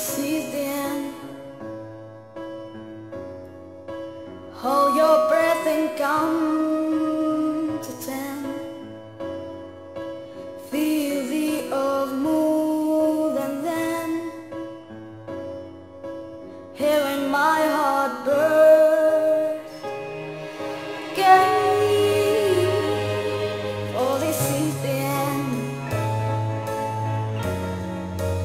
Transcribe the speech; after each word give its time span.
this 0.00 0.16
the 0.16 0.64
end. 0.84 1.14
Hold 4.52 4.96
your 4.96 5.28
breath 5.28 5.66
and 5.66 5.98
count 5.98 7.82
to 7.86 7.92
ten. 8.06 8.36
Feel 10.70 11.18
the 11.34 11.50
old 11.82 12.12
mood 12.24 13.36
and 13.44 13.56
then 13.68 14.08
hearing 16.74 17.24
my 17.30 17.60
heart 17.76 18.14
burst 18.24 19.84
game. 21.14 22.70
For 23.92 24.12
this 24.24 24.40
is 24.62 24.74
the 24.84 24.96
end. 25.22 25.50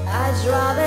I 0.07 0.25
drive 0.43 0.55
rather. 0.55 0.84